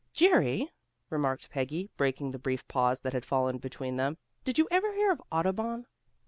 [0.13, 0.71] "Jerry,"
[1.11, 5.11] remarked Peggy, breaking the brief pause that had fallen between them, "did you ever hear
[5.11, 5.85] of Audubon?"